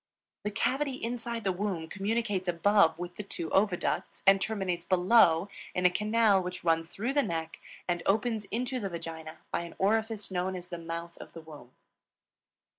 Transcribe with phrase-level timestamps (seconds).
[0.43, 5.85] The cavity inside the womb communicates above with the two oviducts and terminates below in
[5.85, 10.31] a canal which runs through the neck and opens into the vagina by an orifice
[10.31, 11.73] known as the mouth of the womb.